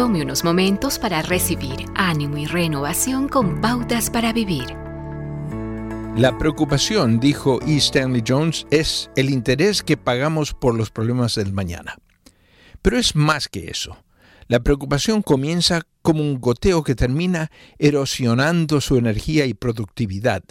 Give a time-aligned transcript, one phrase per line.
[0.00, 4.64] Tome unos momentos para recibir ánimo y renovación con pautas para vivir.
[6.16, 7.76] La preocupación, dijo E.
[7.76, 11.98] Stanley Jones, es el interés que pagamos por los problemas del mañana.
[12.80, 13.98] Pero es más que eso.
[14.48, 20.42] La preocupación comienza como un goteo que termina erosionando su energía y productividad,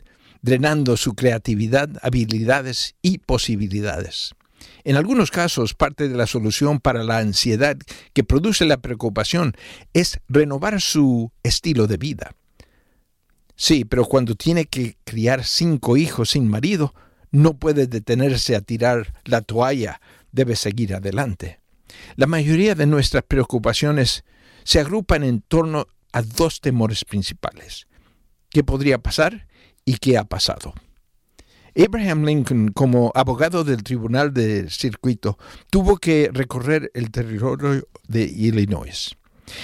[0.44, 4.36] drenando su creatividad, habilidades y posibilidades.
[4.84, 7.78] En algunos casos, parte de la solución para la ansiedad
[8.14, 9.54] que produce la preocupación
[9.94, 12.36] es renovar su estilo de vida.
[13.56, 16.94] Sí, pero cuando tiene que criar cinco hijos sin marido,
[17.32, 21.60] no puede detenerse a tirar la toalla, debe seguir adelante.
[22.16, 24.24] La mayoría de nuestras preocupaciones
[24.64, 27.88] se agrupan en torno a dos temores principales.
[28.50, 29.48] ¿Qué podría pasar
[29.86, 30.74] y qué ha pasado?
[31.80, 35.38] Abraham Lincoln, como abogado del Tribunal de Circuito,
[35.70, 39.16] tuvo que recorrer el territorio de Illinois.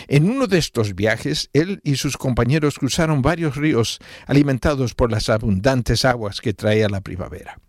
[0.08, 5.28] En uno de estos viajes, él y sus compañeros cruzaron varios ríos alimentados por las
[5.28, 7.60] abundantes aguas que traía la primavera.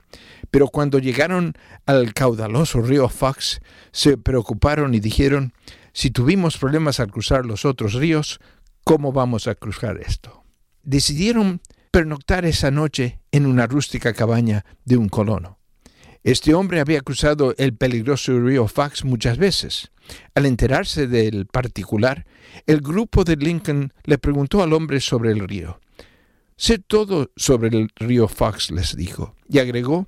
[0.53, 5.55] Pero cuando llegaron al caudaloso río Fox, se preocuparon y dijeron,
[5.93, 8.39] si tuvimos problemas al cruzar los otros ríos,
[8.85, 10.45] ¿cómo vamos a cruzar esto?
[10.85, 11.61] Decidieron
[11.97, 15.59] pernoctar esa noche en una rústica cabaña de un colono.
[16.25, 19.91] Este hombre había cruzado el peligroso río Fox muchas veces.
[20.35, 22.27] Al enterarse del particular,
[22.67, 25.81] el grupo de Lincoln le preguntó al hombre sobre el río.
[26.59, 30.07] Sé todo sobre el río Fox, les dijo, y agregó,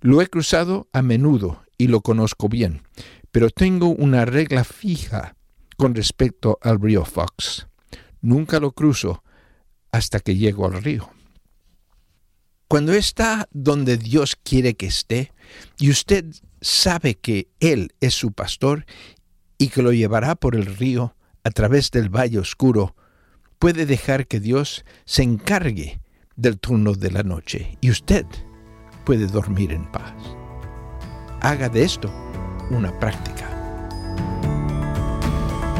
[0.00, 2.84] lo he cruzado a menudo y lo conozco bien,
[3.30, 5.36] pero tengo una regla fija
[5.76, 7.66] con respecto al río Fox.
[8.22, 9.22] Nunca lo cruzo
[9.92, 11.10] hasta que llego al río.
[12.68, 15.32] Cuando está donde Dios quiere que esté
[15.78, 16.26] y usted
[16.60, 18.84] sabe que Él es su pastor
[19.56, 22.94] y que lo llevará por el río a través del valle oscuro,
[23.58, 26.02] puede dejar que Dios se encargue
[26.36, 28.26] del turno de la noche y usted
[29.06, 30.12] puede dormir en paz.
[31.40, 32.12] Haga de esto
[32.70, 33.48] una práctica.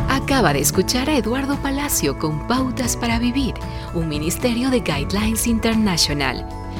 [0.08, 3.54] Acaba de escuchar a Eduardo Palacio con Pautas para Vivir,
[3.94, 6.46] un ministerio de Guidelines International.